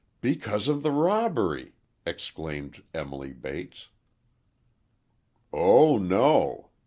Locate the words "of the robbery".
0.67-1.75